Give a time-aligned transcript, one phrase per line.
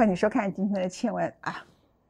[0.00, 1.62] 欢迎收看今天的倩文啊，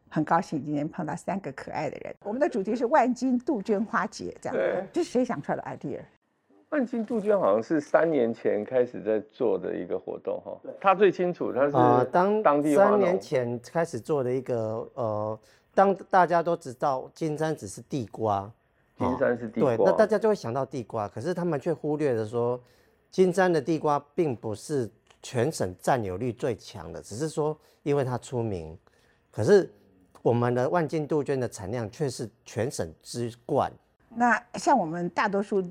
[0.09, 2.15] 很高兴今天碰到三个可爱的人。
[2.23, 4.57] 我们的主题是万金杜鹃花节，这样。
[4.57, 5.99] 对这是谁想出来的 idea？
[6.69, 15.41] 万金杜鹃好像是三年前开始在做的一个活动哈，他最清楚，他是啊，当当地三年前开始做的一个呃，
[15.75, 18.49] 当大家都知道金山只是地瓜，
[18.97, 22.61] 金山是地对，瓜，那大家就会想到地瓜，可是他们却忽略了说，
[23.11, 24.89] 金山的地瓜并不是
[25.23, 28.77] 全省占有率最强的，只是说因为它出名，
[29.31, 29.71] 可是
[30.23, 33.71] 我们的万金杜鹃的产量却是全省之冠。
[34.09, 35.63] 那像我们大多数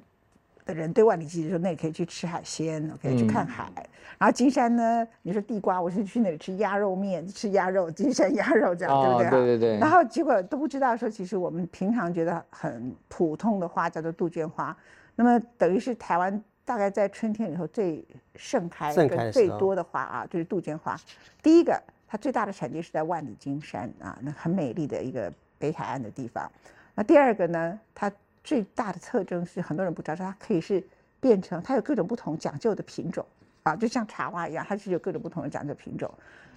[0.66, 3.72] 的人对万里基说，那也可以去吃海鲜可以去看海。
[4.18, 9.28] 然后金山呢，你说地瓜，我是去那里吃鸭肉面，吃鸭肉，金山鸭肉这样，对不对？
[9.28, 14.76] 哦对对对然后结果都不知道说，其实我们平常觉得很普通的花叫做杜鹃花，
[15.16, 18.06] 那么等于是台湾大概在春天里头最
[18.36, 18.94] 盛开、
[19.32, 20.96] 最多的花啊，就是杜鹃花。
[21.42, 26.48] 第一个，它最大的产地是在万里金山啊，那很美丽的一个北海岸的地方。
[26.94, 28.12] 那第二个呢，它
[28.44, 30.84] 最大的特征是很多人不知道，它可以是
[31.20, 33.26] 变成它有各种不同讲究的品种
[33.64, 36.08] 啊，就像茶花一样，它是有各种不同的讲究品种。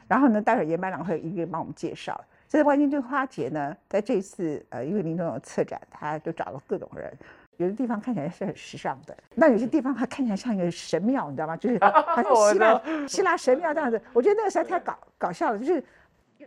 [0.07, 2.23] 然后呢，待会儿严班长会一个帮我们介绍。
[2.51, 7.11] 这次万金对花节呢，在这次呃，因为林总有策展，他就找了各种人，
[7.63, 11.57] 有的地方看起来是很时尚的，那有些地方它看起来像一个神庙，你知道吗？
[11.57, 14.01] 就是好像 希腊希腊神庙这样子。
[14.13, 15.83] 我觉得那个实在太搞搞笑了，就是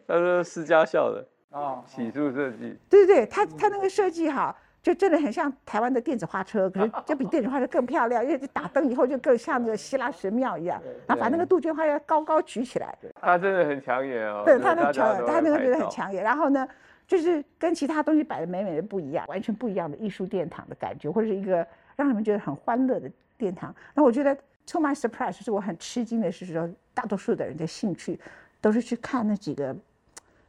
[0.07, 16.23] 他说私家校的哦，洗漱设计，对对对，他他那个设计哈，就真的很像台湾的电子花车，可是就比电子花车更漂亮，因为这打灯以后就更像那个希腊神庙一样，然后把那个杜鹃花要高高举起来，他真的很抢眼哦，对，他那个大家抢，都会拍它那个真的很抢眼。
[16.23, 16.67] 然后呢，
[17.07, 23.73] 就是跟其他东西摆的美美的不一样，完全不一样的艺术殿堂的感觉，或者是一个让人们觉得很欢乐的殿堂。
[23.93, 28.19] 那我觉得 to my surprise，就是我很吃惊的是说，大多数的人的兴趣
[28.59, 29.75] 都是去看那几个。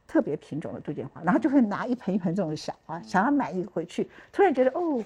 [0.07, 4.07] 特别品种的杜鹃花，然后就会拿一盆一盆这种小花，想要买一个回去。
[4.31, 5.03] 突然觉得，哦，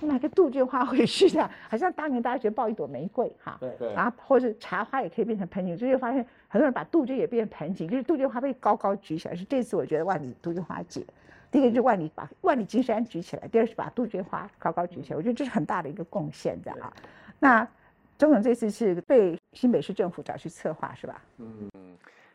[0.00, 9.34] 我买个杜鹃花回去的，好像当年大家觉得抱一朵玫瑰哈，对对然后或者茶花也可以变成盆景，就会发现很多人把杜鹃也变成盆景，就是杜鹃花被高高举起来。
[9.34, 11.04] 是这次我觉得万里杜鹃花节，
[11.50, 16.90] 第一个就是万里把万里金山举起来，第二是把杜鹃花高高举起来，我觉得这是很大的一个贡献的啊。
[17.38, 17.68] 那
[18.16, 21.22] 钟总这次是被新北市政府找去策划是吧？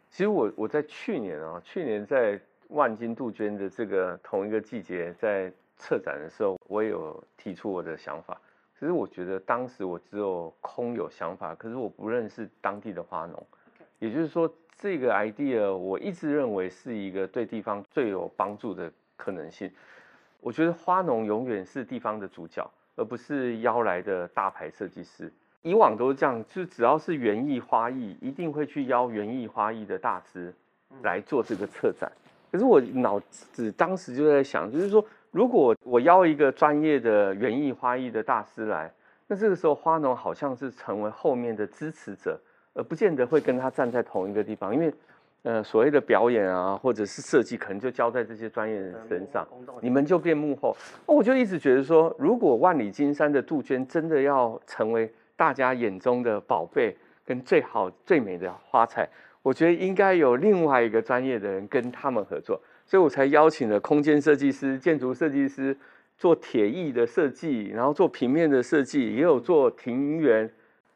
[0.10, 2.40] 其实我我在去年啊，去年在
[2.70, 8.40] 万金杜鹃的这个同一个季节在策展的时候，我也有提出我的想法。
[8.80, 13.48] 其实我觉得当时我只有空有想法，可是我不认识当地的花农。
[14.00, 19.72] 也就是说，这个 idea 我一直认为是一个对地方最有帮助的可能性。
[20.42, 25.32] 我觉得花农永远是地方的主角，而不是邀来的大牌设计师。
[25.66, 30.54] 以往都是这样，就是只要是园艺花艺，一定会去邀园艺花艺的大师
[31.02, 32.12] 来做这个策展。
[32.52, 38.94] 可是我脑子当时就在想，就是说，如果我邀一个专业的园艺花艺的大师来，
[39.26, 42.40] 那这个时候花农好像是成为后面的支持者，
[42.76, 44.94] 而不见得会跟他站在同一个地方，因为
[45.42, 49.44] 呃所谓的表演啊，或者是设计，可能就交在这些专业人身上。
[49.82, 50.78] 你们就变幕后。
[51.08, 59.08] 我就一直觉得说，如果万里金山的杜鹃真的要成为大家眼中的宝贝跟最好最美的花材，
[59.42, 65.78] 我觉得应该有另外一个专业的人跟他们合作，所以我才邀请了空间设计师、建筑设计师
[66.18, 70.50] 做铁艺的设计，然后做平面的设计，也有做庭园，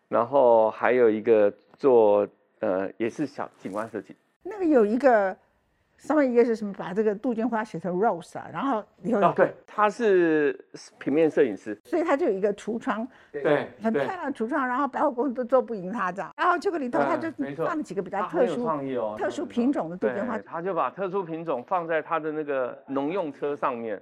[0.07, 2.27] 然后还有一个做
[2.59, 4.15] 呃也是小景观设计。
[4.43, 5.35] 那个有一个
[5.99, 6.73] 上面一个是什么？
[6.73, 10.57] 把这个杜鹃花写成 rose 啊，然后以后哦，对，他是
[10.97, 16.33] 平面摄影师，所以他就有一个橱窗，对很漂亮的橱窗，然后百货公司都做不赢他这样。
[16.37, 24.01] 然后这个里头他就放了几个比较特殊、创意哦特殊品种的杜鹃花，，他就把特殊品种放在他的那个农用车上面。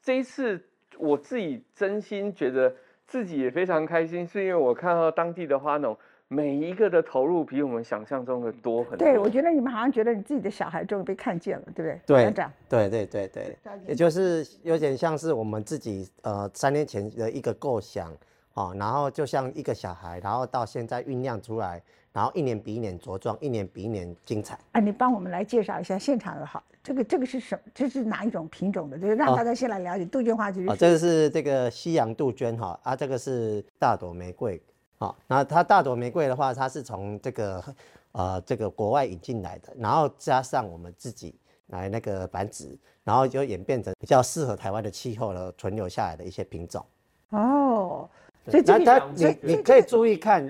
[0.00, 0.58] 这一次
[0.98, 2.74] 我自己真心觉得
[3.06, 5.96] 自己也非常开心，是因为我看到当地的花农
[6.28, 8.98] 每一个的投入比我们想象中的多很多。
[8.98, 12.00] 对，我觉得你们好像觉得你自己的小孩终于被看见了，对不对？
[12.06, 13.56] 对园长，对对对对，
[13.86, 18.10] 也就是有点像是我们自己呃三年前的一个构想
[18.54, 21.80] 哦，然后就像一个小孩，然后到现在酝酿出来，
[22.12, 24.58] 然后一年比一年茁壮，一年比一年精彩。
[24.72, 27.60] 啊，你帮我们来介绍一下现场的好，这个这个是什么？
[27.74, 28.98] 这是哪一种品种的？
[28.98, 34.60] 就是让哦大家先来了解杜鹃花其实这个是这个西洋杜鹃哈，啊，这个是大朵玫瑰，
[34.98, 37.64] 好，那它大朵玫瑰的话，它是从这个
[38.12, 41.34] 呃这个国外引进来的，然后加上我们自己
[41.68, 46.84] 来那个繁殖，然后就演变成比较适合台湾的气候了存留下来的一些品种。
[47.30, 48.08] 哦，
[48.48, 50.48] 所以它你你可以注意看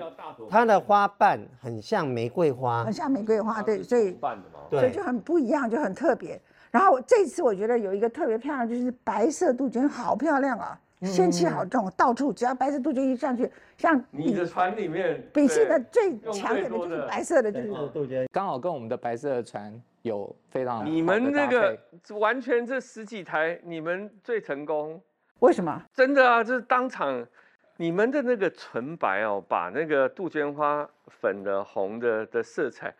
[0.50, 6.38] 它的花瓣很像玫瑰花很，像玫瑰花，对，所以办的嘛，对所以就很不一样，就很特别。
[6.70, 21.78] 然后这次我觉得有一个特别漂亮，就是白色杜鹃，好漂亮啊，仙气好重，到处只要白色杜鹃一上去，像你的船里面比现在对最强烈的就是白色的，就是杜鹃刚好跟我们的白色的船有非常你好的搭们那个
[22.18, 25.00] 完全这十几台，你们最成功，
[25.40, 25.82] 为什么？
[25.92, 27.26] 真的啊，就是当场
[27.76, 32.94] 你们的那个纯白哦，把那个杜鹃花粉的、红的的色彩，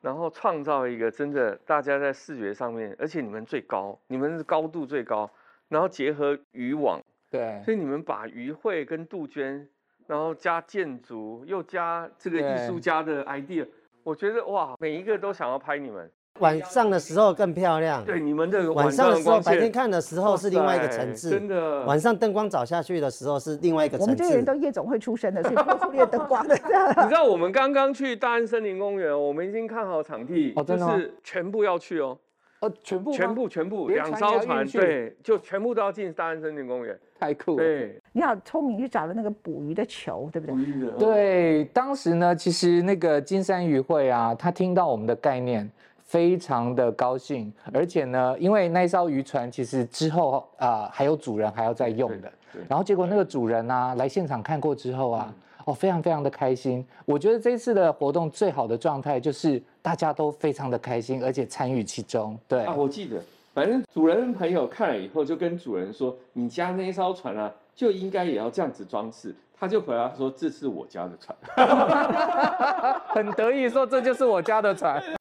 [0.00, 5.28] 然后创造一个真的大家在视觉上面，而且你们最高，你们是高度最高，
[5.68, 9.68] 然后结合渔网，对所以你们把于慧跟杜鹃，
[10.06, 13.66] 然后加建筑，又加这个艺术家的 idea，
[14.02, 16.10] 我觉得哇，每一个都想要拍你们。
[16.38, 18.04] 晚上的时候更漂亮。
[18.04, 21.84] 对，你们的晚上的时候，白天看的时候是另外一个层次，真的。
[21.84, 24.44] 晚上灯光找下去的时候是另外一个层次我们这些人。
[24.44, 26.54] 都夜总会出身的，所以不会忽略灯光的。
[27.02, 32.18] 你知道我们刚刚去大安森林公园，我们已经看好场地，哦真的吗就是全部要去哦，
[32.60, 36.98] 哦，全部吗全部全部两艘船，对，就全部都要进大安森林公园。
[37.20, 37.56] 太酷了。
[37.58, 40.90] 对，你好聪明，去找了那个捕鱼的球，对不对？
[40.98, 45.70] 对，当时呢，其实那个金山渔会啊，他听到我们的概念，
[46.02, 52.32] 非常的高兴，而且呢，因为那一艘渔船其实之后啊、还有主人还要再用的
[52.66, 55.32] 然后结果那个主人啊来现场看过之后啊，
[55.66, 56.84] 哦，非常非常的开心。
[57.04, 62.36] 我觉得这次的活动最好的状态就是大家都非常的开心，而且参与其中。
[62.48, 71.36] 对，啊，我记得，反正主人朋友看了以后，就跟主人说：“你家那一艘船啊，就应该也要这样子装饰。”他就回答说：“这是我家的船。
[73.08, 75.02] 很得意说这就是我家的船。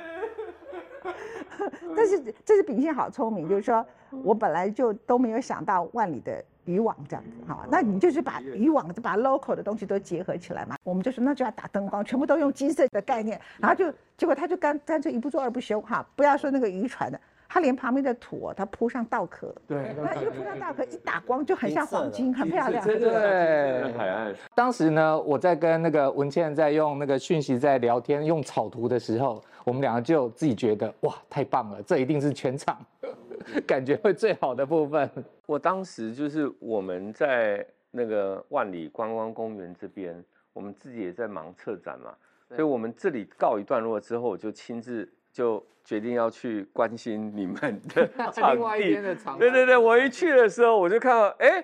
[1.95, 3.85] 但是这是秉宪好聪明，就是说
[4.23, 10.77] 我本来就都没有想到万里的渔网这样子哈，那你就是把渔网就把 local 的东西都结合起来嘛。
[10.83, 22.85] 我们就说那就要打灯光，全部都用金色的概念，然后就结果他就干干脆一不做二不休哈，不要说那个渔船的，他连旁边的土哦，它铺上稻壳，”对，它一个铺上稻壳一打光就很像黄金，很漂亮。
[22.85, 24.33] 对海岸。
[24.53, 32.77] 当时呢，我在跟那个文倩在用那个讯息在聊天，用草图的时候，我们两个就自己觉得哇，太棒了，这一定是全场
[33.65, 35.09] 感觉会最好的部分。
[35.47, 40.23] 我当时就是我们在那个万里观光公园这边，
[40.53, 42.13] 我们自己也在忙策展嘛，
[42.49, 49.01] 所以我们这里告一段落之后，我就亲自就决定要去关心你们的场 另外一地边。
[49.01, 51.63] 的场对对对，我一去的时候，我就看到，哎，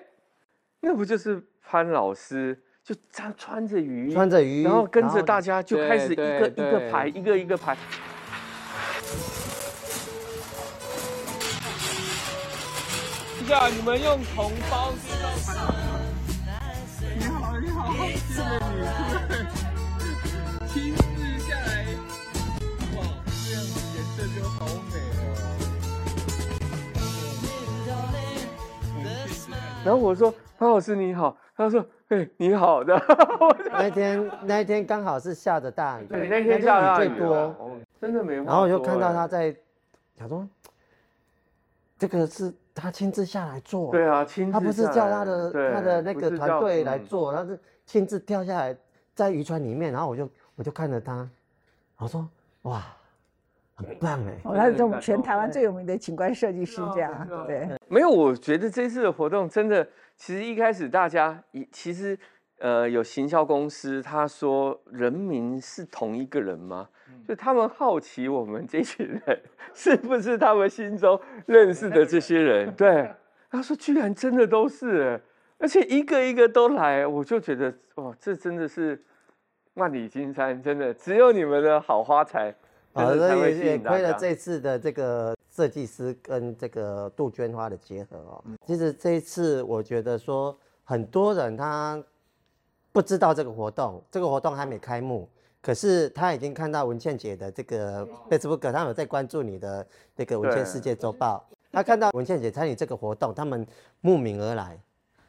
[0.80, 7.76] 那不就是潘老师，就穿穿着鱼，穿着鱼，然后跟着大家就开始一个一个排，一个一个排。
[13.42, 15.54] 一下，你们用同胞介绍盘。
[17.18, 17.94] 你好，你好，
[18.34, 18.80] 这个女
[29.86, 33.00] 然后我说潘老师你好，他说哎你好的，
[33.70, 38.34] 那一天那一天刚好是下着大雨，对，那天下大雨最多，哦真的没。
[38.34, 39.52] 然后我就看到哎他在
[40.18, 40.48] 假装，
[41.98, 47.04] 这个是他亲自下来做，对啊，亲自他不是叫他的他的那个团队来嗯。
[47.06, 48.76] 做，他是亲自跳下来
[49.14, 51.28] 在渔船里面，然后我就我就看着他，
[51.98, 52.28] 我说
[52.62, 52.82] 哇，
[53.76, 57.68] 很棒哎，哦，他是这种全台湾最有名的景观设计师，这样对。
[57.88, 62.18] 没有，我觉得这次的活动真的，其实一开始大家一其实
[62.58, 66.88] 呃有行销公司他说人民是同一个人吗？
[67.28, 69.42] 就他们好奇我们这群人
[69.74, 72.72] 是不是他们心中认识的这些人？
[72.74, 73.12] 对，
[73.50, 75.20] 他说居然真的都是哎，
[75.58, 79.04] 而且一个一个都来，我就觉得哇，这真的是
[79.74, 82.54] 万里金山，真的只有你们的好花材，
[82.96, 83.78] 啊，也。
[83.78, 88.44] 亏了这次的这个设计师跟这个杜鹃花的结合哦。
[88.66, 92.02] 其实这一次我觉得说，很多人他
[92.92, 95.28] 不知道这个活动，这个活动还没开幕，
[95.60, 99.86] 可是他已经看到文倩姐的这个 Facebook，他有在关注你的
[100.16, 103.66] 那个文倩世界周报，他看到文倩姐参与这个活动，他们
[104.00, 104.78] 慕名而来。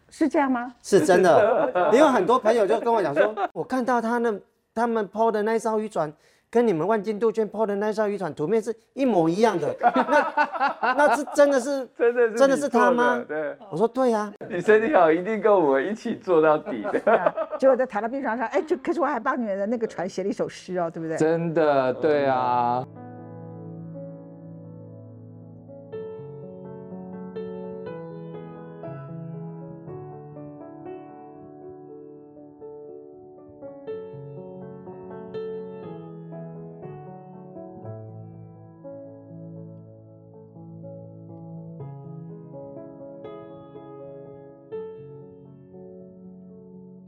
[0.09, 0.73] 是这样吗？
[0.81, 4.33] 是真的， 因为很多朋友就跟我讲说，我看到他那
[4.73, 6.09] 他们 PO 的那一艘渔船，
[6.49, 9.75] 跟你们万金杜鹃 PO 的那艘渔船图片是一模一样的，
[10.81, 13.23] 那那是真的是真的是真的是他吗？
[13.27, 17.33] 对，我说对呀、你身体好，一定跟我们一起做到底的。
[17.59, 21.17] 结果在躺到病床上，哎，就可是我还帮你们的那个船写了一首诗哦，对不对？
[21.17, 22.85] 真的，对啊。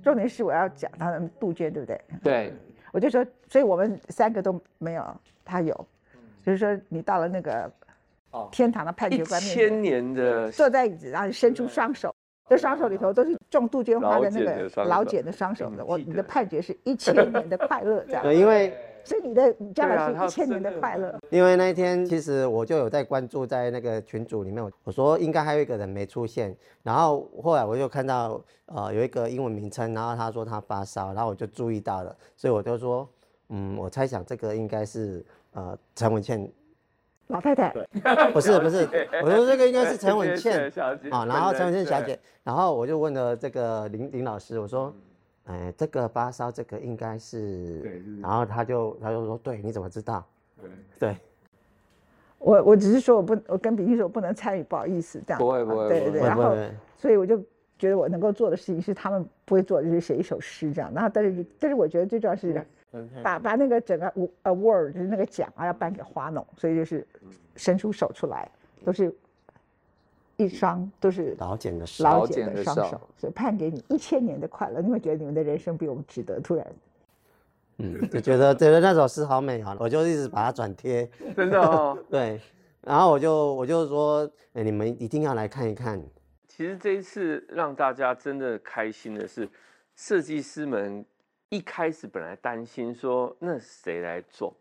[0.03, 2.01] 重点是我要讲他的杜鹃，对不对？
[2.23, 2.53] 对，
[2.91, 5.05] 我就说，所以我们三个都没有，
[5.45, 5.73] 他有，
[6.45, 7.71] 就是说你到了那个
[8.31, 12.13] 哦天堂的判决官面前，千年的坐在椅子，然后伸出双手，
[12.47, 15.85] 这双手里头都是种杜鹃花的那个老茧的双手的。
[15.85, 18.23] 我你的判决是一千年的快乐，这样。
[18.23, 18.75] 对，因为
[19.09, 21.19] 所以你的你将来是一千年的快乐。
[21.31, 33.09] 因为那一天其实我就有在关注在那个群组里面，我说应该还有一个人没出现，然后后来我就看到呃有一个英文名称，然后他说他发烧，然后我就注意到了，所以我就说，
[33.49, 36.47] 嗯，我猜想这个应该是呃 陈文倩，
[37.29, 37.73] 老太太，
[38.31, 38.87] 不是不是，
[39.23, 44.93] 我说这个应该是陈文倩 小姐啊，然后陈文倩小姐，然后我就问了这个林林老师，我说。
[45.46, 50.24] 哎，这个发烧，这个应该是，对是然后他就他就说，对，你怎么知道？
[51.00, 51.15] 对，
[52.38, 55.39] 我我只是说我不，我跟比利说我不能参与，不好意思这样。
[55.39, 56.55] 不会不会对对对，然后
[56.98, 57.38] 所以我就
[57.77, 60.91] 觉得我能够做的事情是他们不会做，就是写一首诗这样。
[60.93, 62.63] 然后但是但是我觉得最重要是
[63.24, 64.12] 把把那个整个
[64.43, 67.08] award 就是那个奖啊要颁给花农，所以就是
[67.55, 68.51] 伸出手出来，
[68.84, 69.15] 都是
[70.39, 72.03] 一双都是老茧的手。
[72.03, 76.39] 老老茧的双手手，所以判给你一千年的快乐，你会觉得你们的人生比我们值得。
[76.39, 76.65] 突然，
[77.77, 81.05] 嗯，就觉得觉得那首诗好美啊，我就一直把它转贴，
[81.36, 81.98] 真的哦。
[82.10, 82.39] 对，
[82.81, 86.01] 然后我就我就说，哎，你们一定要来看一看，
[86.48, 89.48] 其实这一次让大家真的开心的是，
[89.96, 91.05] 设计师们
[91.50, 94.55] 一开始本来担心说，那谁来做？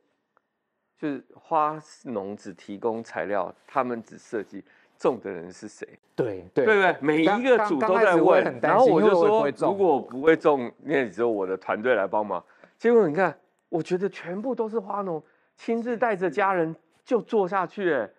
[1.00, 4.64] 就是花农只提供材料，他们只设计，
[4.98, 5.86] 种的人是谁？
[6.16, 6.96] 对对对不对？
[7.00, 12.42] 每一个组都在问，然后我就说，如果我不会中，那也只有我的团队来帮忙。
[12.76, 13.36] 结果你看，
[13.68, 15.22] 我觉得全部都是花农
[15.56, 16.74] 亲自带着家人
[17.04, 18.10] 就做下去，哎，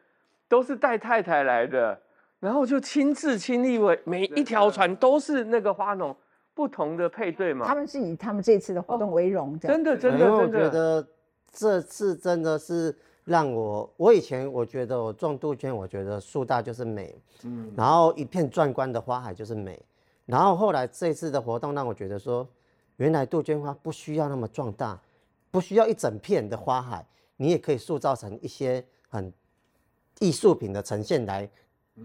[0.47, 1.99] 都是带太太来的，
[2.39, 6.15] 然后就亲自亲力为每一条船都是那个花农
[6.53, 11.07] 不同的配对嘛，他们是以他们这次的活动为荣，的真的真的真的，觉得
[11.51, 12.97] 这次真的是
[13.29, 19.79] 让我，我以前我觉得我种杜鹃，我觉得树大就是美，嗯，然后一片壮观的花海就是美，
[20.25, 22.47] 然后后来这次的活动让我觉得说，
[22.97, 24.99] 原来杜鹃花不需要那么壮大，
[25.51, 27.05] 不需要一整片的花海，
[27.37, 29.31] 你也可以塑造成一些很
[30.19, 31.49] 艺术品的呈现来。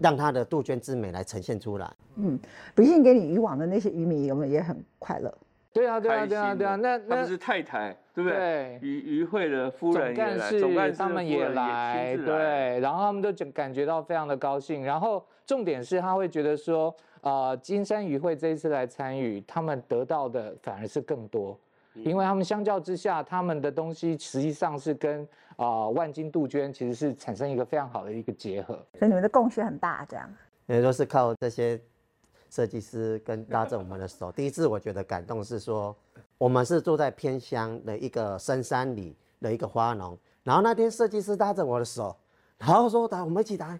[0.01, 1.89] 让它的杜鹃之美来呈现出来。
[2.15, 2.37] 嗯，
[2.73, 5.33] 不信给你渔网的那些渔民有没有也很快乐？
[5.71, 8.39] 对啊对啊开对啊对啊，那那他们是太太，对不对？
[8.39, 14.83] 对渔渔会的夫人总干也来，事总干事他们也来，来，对，然后他们都感感觉到非常的高兴。
[14.85, 21.59] 然后重点是他会觉得说，呃，金山于会这一次来参与，他们得到的反而是更多，
[21.95, 25.21] 因为他们相较之下，他们的东西实际上是跟
[25.57, 28.75] 啊、呃万金杜鹃其实是产生一个非常好的一个结合。
[28.97, 30.33] 所以你们的贡献很大，这样。
[30.67, 31.79] 也都是靠这些
[32.55, 34.31] 设计师跟拉着我们的手。
[34.33, 35.93] 第一次我觉得感动是说，
[36.37, 42.15] 我们是住在偏乡的一个深山里的一个花农，然后那天设计师拉着我的手，
[42.57, 43.77] 然后说来我们一起来，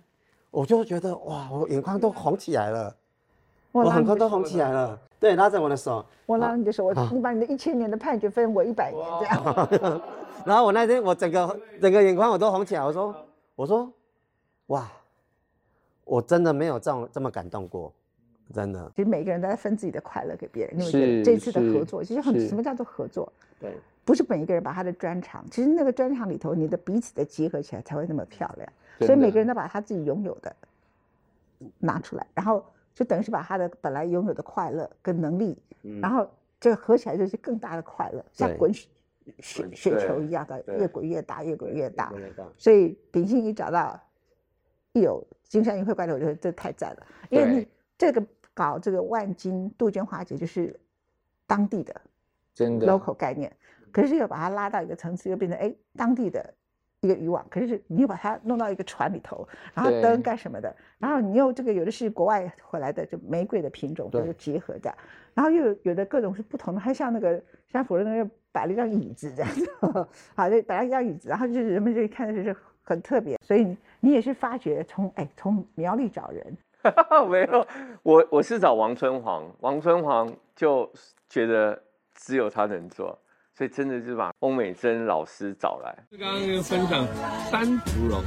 [0.52, 2.94] 我就觉得哇，我眼眶都红起来了，
[3.72, 5.00] 我很快都红起来了。
[5.22, 10.02] 对，拉着我的手，我拉你的手，我啊你把你的一千年的判决分我一百年，这样。
[10.46, 13.16] 然后我那天我整个整个眼眶我都红起来，我说
[13.56, 13.90] 我说
[14.68, 14.92] 哇，
[16.04, 17.92] 我真的没有这种这么感动过，
[18.54, 18.92] 真的。
[18.96, 20.78] 其实每个人都在分自己的快乐给别人。
[20.78, 23.32] 你会觉得这次的合作，其实很什么叫做合作？
[23.60, 23.74] 对，
[24.04, 28.70] 不是每一个人把他的专长，其实那个专长里头，你的彼此的结合起来才会那么漂亮。
[29.00, 30.56] 所以每个人都把他自己拥有的
[31.80, 35.58] 拿出来，然后就等于是把他的本来拥有的快乐跟能力，
[36.02, 38.88] 然后这个合起来就是更大的快乐，像滚雪
[39.42, 42.10] 雪雪球一样的，越滚越大，越滚越大。
[42.12, 44.00] 对对对所以秉信一找到
[44.94, 48.24] 一有金山银会怪头，我觉得这太赞了，因为你这个
[48.54, 50.78] 搞这个万金杜鹃花节就是
[51.48, 51.96] 当地的
[52.54, 52.88] 真的。
[52.88, 53.52] local 概念，
[53.92, 56.54] 可是又把它拉到一个层次，又变成哎当地的
[57.02, 60.02] 一个渔网，可是你又把它弄到一个船里头，然后对。
[60.02, 64.94] 灯干什么的，然后你又这个有的是国外回来的就玫瑰的品种，它就结合的，
[65.34, 69.70] 然后又有有的各种是不同的，还像那个像佛人那个摆了一张椅子这样子，
[70.36, 76.58] 好就摆了一张椅子，然后就是人们就看的就是很特别，所以你你也是发觉从哎从苗栗找人，
[77.30, 77.68] 没有，
[78.04, 80.92] 我我是找王春煌，王春煌就
[81.30, 81.82] 觉得
[82.14, 83.18] 只有他能做，
[83.54, 85.98] 所以真的是把翁美珍老师找来。
[86.12, 87.06] 刚刚那个分享
[87.50, 88.22] 三芙蓉，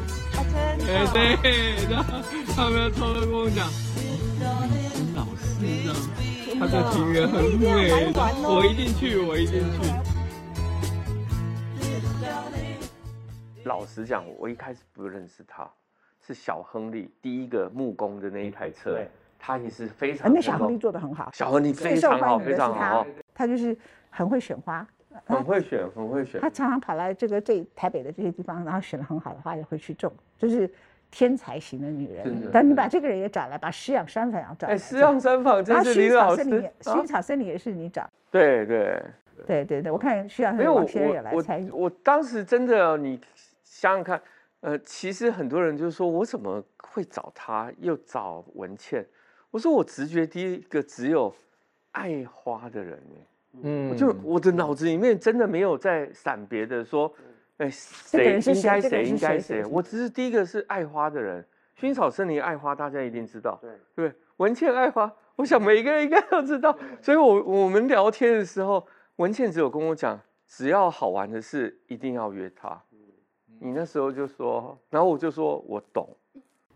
[0.87, 2.21] 哎对，然后
[2.57, 3.67] 他们偷偷跟我讲，
[5.15, 5.95] 老师啊，
[6.59, 8.13] 他的庭园很美，
[8.45, 9.89] 我一定去，我一定去。
[13.65, 15.71] 老实讲，我一开始不认识他，
[16.29, 19.09] 是小亨利第一个木工的那一台车对，
[19.39, 23.75] 它也是非常啊那小亨利做的很好，小亨利非常好，非常好他，，就是
[24.11, 24.87] 很会选花，
[25.25, 26.51] 很会选，很会选他。
[26.51, 30.71] 常常跑来这个这台北的这些地方，然后选的很好的花也会去种，就是
[31.11, 32.51] 天才型的女真人的。
[32.53, 39.03] 但你把这个人也找来，把石养山房要找来，哎，石养山坊真然后是林老师薰草森林也，薰啊草森林也是你找，对对，
[39.47, 41.71] 对对对，我看需要没有我王先生也来我参与。
[41.71, 43.19] 我当时真的，你
[43.65, 44.21] 想想看，
[44.61, 49.07] 呃，其实很多人就说我怎么会找他，又找文倩？
[49.51, 51.35] 我说我直觉第一个只有
[51.93, 57.13] 爱花的人呢，嗯我就我的脑子里面真的没有在闪别的说，
[57.59, 57.71] 哎，
[58.11, 61.45] 这个谁应该谁应该谁我只是第一个是爱花的人。
[61.81, 66.77] 薰草森林爱花，大家一定知道，对对，文倩爱花，我想每个人应该都知道。
[67.01, 68.85] 所以我我们聊天的时候，
[69.15, 72.83] 文倩只有跟我讲，只要好玩的事，一定要约他。
[73.61, 76.09] 你那时候就说，然后我就说我懂，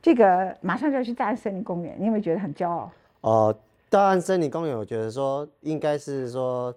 [0.01, 2.91] 这个马上就要去大安森林公园，你有没有觉得很骄傲？
[3.21, 3.57] 哦，
[3.89, 6.75] 大安森林公园，我觉得说应该是说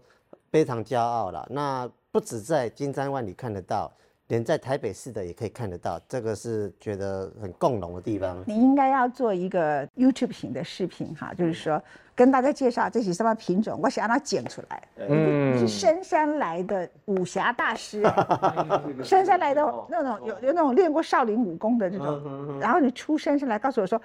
[0.51, 1.47] 非常骄傲了。
[1.50, 3.91] 那不止在金山万里看得到，
[4.27, 8.43] 连在台北市的也可以看得到，这个是觉得很共荣的地方。
[8.45, 11.81] 你应该要做一个 YouTube 型的视频哈，就是说
[12.15, 14.84] 跟大家介绍这是什么品种，我想让它剪出来。
[15.10, 24.01] 嗯你是深山来的武侠大师、哎， 深山来的那种有有那种练过少林武功的这种，然后你出深山来告诉我说。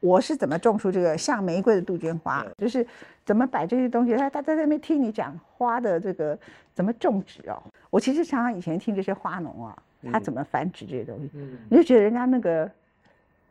[0.00, 2.46] 我是怎么种出这个像玫瑰的杜鹃花？
[2.56, 2.86] 就是
[3.24, 4.16] 怎么摆这些东西？
[4.16, 6.38] 他他在那边听你讲花的这个
[6.72, 7.60] 怎么种植哦。
[7.90, 9.76] 我其实常常以前听这些花农啊，
[10.12, 11.30] 他怎么繁殖这些东西，
[11.68, 12.70] 你就觉得人家那个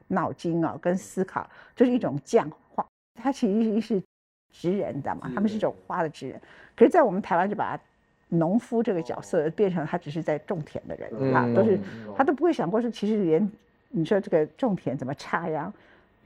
[0.08, 1.46] 脑筋啊跟思考，
[1.76, 2.50] 就是一种匠
[3.18, 3.24] 花。
[3.24, 4.02] 他其实是
[4.52, 5.32] 职人，你知道吗？
[5.34, 6.40] 他们是一种花的职人。
[6.76, 7.80] 可是，在我们台湾就把
[8.30, 11.80] 农夫这个角色变成他只是在种田的人啊，都是
[12.16, 13.52] 他都不会想过说其实连
[13.90, 15.74] 你说这个种田怎么插秧。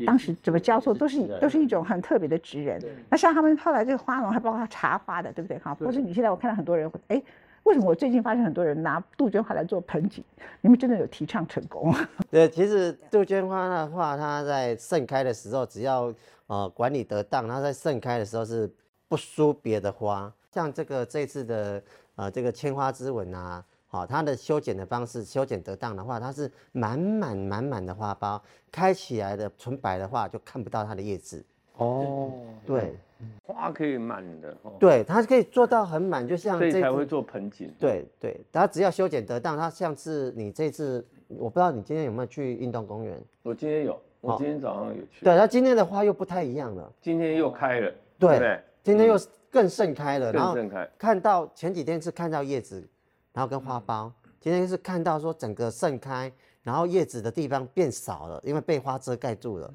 [0.03, 2.81] 当时怎么交错都是都是一种很特别的职人。
[3.07, 5.59] 那像他们后来这个花农，还包括茶花的，对不对？
[5.59, 7.21] 哈，或者你现在我看到很多人会，哎，
[7.63, 10.23] 为什么我最近发现很多人拿杜鹃花来做盆景？
[10.61, 11.93] 你们真的有提倡成功？
[12.31, 16.11] 对，其实杜鹃花的话，它在盛开的时候，只要
[16.51, 18.69] 呃管理得当，它在盛开的时候是
[19.07, 20.31] 不输别的花。
[20.51, 21.81] 像这个这次的
[22.15, 28.37] 呃这个千花之吻啊，好、它的修剪的方式修剪得当的话，它是满满满满的花苞，
[28.69, 31.41] 开起来的纯白的话就看不到它的叶子。
[31.77, 32.29] 哦，
[32.65, 32.97] 对
[33.45, 37.73] 花可以满的哦，对，它可以做到很满，就像这次所以才会做盆景。
[37.79, 43.17] 对对，它只要修剪得当，它像是你这次，我不知道你今天有没有去运动公园？
[43.41, 46.91] 我今天有，我今天早上有去，对，那今天的花又不太一样了。
[47.01, 48.63] 今天又开了，对对不对？
[48.83, 50.89] 今天又更盛开了，然后更盛开。
[50.97, 52.87] 看到前几天是看到叶子，
[53.33, 56.31] 然后跟花苞，今天是看到说整个盛开，
[56.61, 59.73] 然后叶子的地方变少了，因为被花遮盖住了。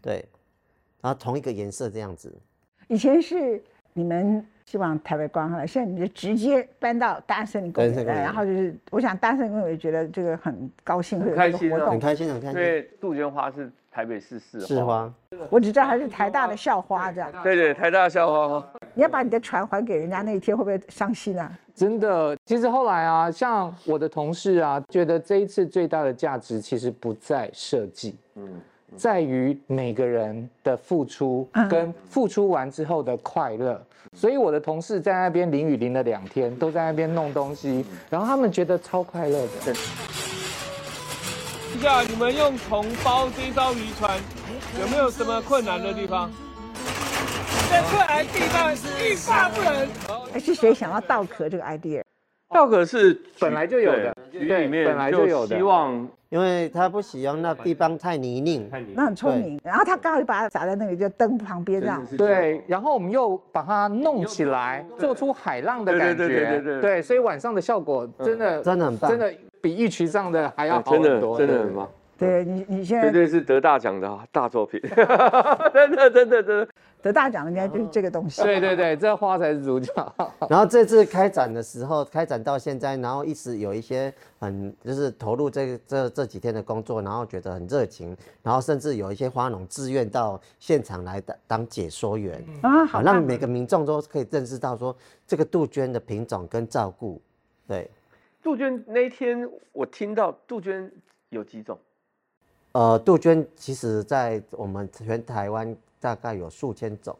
[0.00, 0.24] 对，
[1.02, 2.34] 然后同一个颜色这样子。
[2.88, 3.62] 以前是
[3.96, 11.90] 你们希望台北观光了，现在你就直接搬到大安森林公园然后就是我想大安森林公园也觉得这个很高兴，会有开心啊这个活动。
[11.92, 12.60] 很开心，很开心。
[12.60, 15.12] 因为杜鹃花是台北市市是花，
[15.48, 17.30] 我只知道它是台大的校花这样。
[17.44, 18.68] 对对，台大校花。
[18.94, 21.56] 你要把你的船还给人家，那一天会不会伤心啊？
[21.72, 28.60] 真的，其实后来啊，像我的同事啊，觉得这一次最大的价值其实不在设计，嗯，
[28.96, 33.80] 在于每个人的付出嗯跟付出完之后的快乐。
[34.12, 39.74] 所以我的同事在那边淋雨淋了两天，都在那边弄东西，然后他们觉得超快乐的。
[41.74, 44.16] 一下，你们用桶包这艘渔船，
[44.80, 46.30] 有没有什么困难的地方？
[47.68, 49.88] 这困难地方欲罢不能。
[50.32, 52.02] 哎，是谁想要稻壳这个 idea？
[52.54, 58.68] 稻壳是本来就有的对里面本来就有的希望因为他不喜欢那地方太泥泞。
[58.94, 59.60] 那很聪明。
[59.62, 62.04] 然后他刚好就把它砸在那里，就灯旁边这样。
[62.16, 66.14] 对，然后我们又把它弄起来，做出海浪的感觉。
[66.14, 71.38] 对对对对对所以晚上的效果真的真的很棒真的比浴池上的还要好真的很多。
[71.38, 74.80] 真的很棒，对你，你现在绝对是得大奖的大作品，
[75.72, 76.68] 真的真的真的。
[77.02, 78.42] 得大奖的应该就是这个东西。
[78.42, 79.92] 对对对，这花才是主角。
[80.48, 94.96] 然后这次开展的时候，开展到现在，然后一直有一些很就是投入这这这几天的工作，然后觉得很热情，然后甚至有一些花农自愿到现场来当当解说员，啊，好让每个民众都可以认识到说
[95.26, 97.20] 这个杜鹃的品种跟照顾。
[97.68, 97.90] 对，
[98.42, 100.90] 杜鹃那一天我听到杜鹃
[101.28, 101.78] 有几种，
[102.74, 107.16] 呃，杜鹃其实在我们全台湾大概有数千种，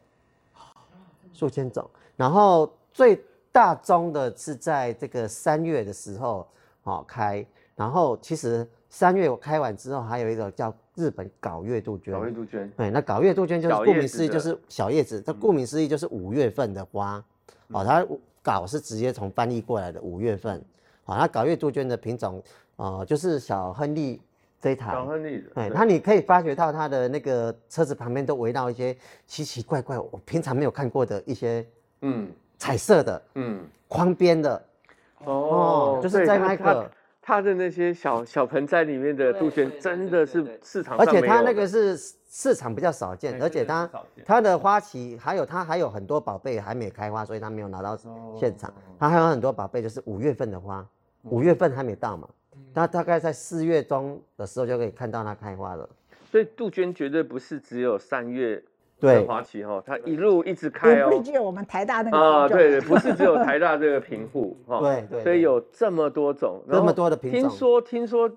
[1.33, 1.89] 数千种。
[2.17, 6.45] 然后最大宗的是在这个三月的时候，
[6.83, 7.47] 哦开。
[7.77, 12.13] 然后其实三月我开完之后，还有一个叫日本皋月杜鹃。
[12.13, 17.25] 皋月杜鹃，对，那皋月杜鹃就是小顾名思义就是小叶子，它顾名思义就是五月份的花。
[17.69, 18.05] 哦，它
[18.43, 20.61] 皋是直接从翻译过来的五月份。
[21.05, 22.43] 好，那皋月杜鹃的品种，
[22.75, 24.21] 呃，就是小亨利
[24.65, 24.95] 这一台。
[25.19, 25.71] 对，对。
[25.71, 28.97] 它你可以发觉到它的那个车子旁边都围绕一些
[29.27, 31.67] 奇奇怪怪，我平常没有看过的一些
[32.01, 32.33] 嗯。
[32.57, 34.65] 彩色的、嗯，框边的。
[35.25, 41.97] 哦，就是在那个它它的那些小小盆栽里面的杜鹃，真的是市场而且它那个是
[42.29, 43.91] 市场比较少见，而且它
[44.25, 47.99] 它的花期还有它还有很多宝贝还没开花，所以它没有拿到
[48.39, 48.73] 现场。
[48.99, 50.87] 它还有很多宝贝就是五月份的花，
[51.25, 52.29] 五月份还没到嘛，
[52.75, 55.89] 它大概在四月中的时候就可以看到它开花了。
[56.31, 58.63] 所以杜鹃绝对不是只有三月的
[59.01, 60.97] 对花期哈，它一路一直开哦。
[60.97, 68.31] 也不是只有我们台大那个啊，品种对对，不是 只有台大这个贫户哈，对对对所以有这么多种，这么多的品种听说听说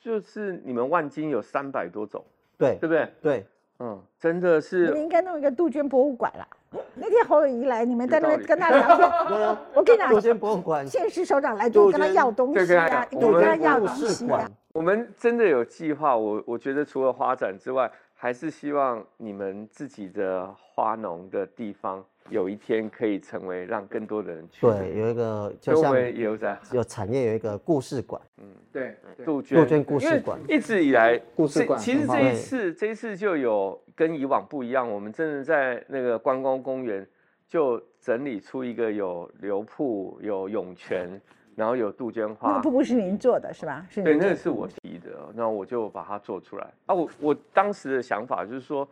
[0.00, 2.24] 就是你们万金有三百多种，
[2.56, 3.08] 对对不对？
[3.20, 3.46] 对，
[3.80, 6.46] 嗯，真的是你们应该弄一个杜鹃博物馆了。
[6.94, 24.66] 那天侯友谊来，你们在那边跟他聊天， 我跟你讲，博物馆县市首长来就跟他要东西啊，你跟他要东西啊。，我们真的有计划，我我觉得除了花展之外，还是希望你们自己的花农的地方有一天可以成为让更多的人去。
[24.66, 37.06] 对，有一个就像有在有产业有一个故事馆，嗯对，杜鹃杜鹃故事馆一直以来故事馆这其实这一次这一次就有跟以往不一样，我们真的在那个观光公园
[37.46, 41.20] 就整理出一个有流瀑、有涌泉，
[41.54, 42.70] 然后有杜鹃那花个瀑。
[42.70, 43.86] 布是您做的是吧？
[43.90, 46.94] 是对，您做的那个是我提的，那我就把它做出来啊。
[46.94, 48.88] 我我当时的想法就是说，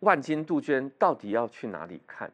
[0.00, 2.30] 万金杜鹃到底要去哪里看？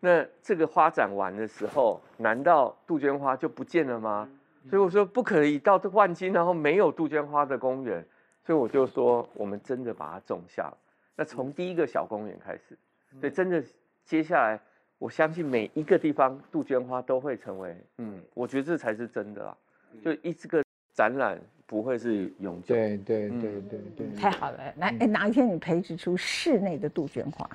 [0.00, 4.28] 那这个花展完的时候，难道杜鹃花就不见了吗？
[4.68, 8.04] 所以我说不可以到这万金，然后没有杜鹃花的公园。
[8.42, 10.76] 所以我就说，我们真的把它种下了。
[11.14, 12.76] 那从第一个小公园开始，
[13.20, 13.62] 所以，真的
[14.04, 14.58] 接下来，
[14.98, 19.56] 我相信每一个地方杜鹃花都会成为，嗯，我觉得这才是真的啦。
[20.02, 22.74] 就一这个展览不会是永久。
[22.74, 24.58] 对对嗯对对对，太好了。
[24.74, 27.48] 那哎，哪一天你培植出室内的杜鹃花？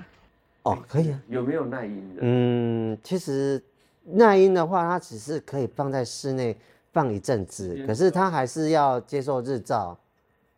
[0.65, 1.21] 哦，可以啊。
[1.27, 2.21] 有没有耐阴的？
[2.21, 3.61] 嗯，其实
[4.03, 6.55] 耐阴的话，它只是可以放在室内
[6.91, 9.97] 放一阵子，可是它还是要接受日照。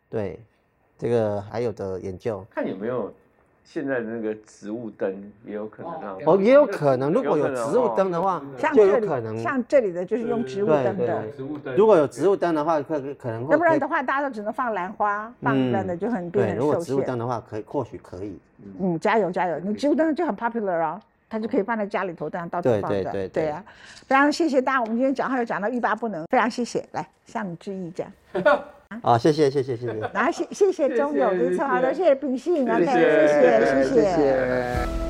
[0.09, 0.39] 对，
[0.97, 2.45] 这个还有的研究。
[2.49, 3.13] 看有没有
[3.69, 5.13] 现在的那个植物灯，
[5.45, 9.37] 也有可能啊哦，也有可能，如果有植物哦灯的话，像就这里有可能。
[9.43, 17.01] 像这里的就是用植物对灯的对，植物灯如果有植物灯的话，可可能会要不然的话大家都只能放兰花，放嗯烂的就很对，变如果植物。
[17.01, 18.39] 灯的话，可以或许可以。
[18.79, 19.59] 嗯，加油加油！
[19.59, 20.99] 你植物灯就很 popular 哦，
[21.29, 23.03] 它就可以放在家里头，这样到处对放着。
[23.03, 23.63] 对对对啊，
[24.07, 28.11] 非常谢谢大家，我们今天讲话又讲到欲罢不能，非常谢谢，来向你致意这样。
[29.01, 30.09] 啊，谢谢谢谢谢谢。
[30.13, 34.01] 那，谢谢谢谢钟友的策划的，谢谢秉信，OK，谢谢谢谢谢谢谢。
[34.15, 35.06] 谢。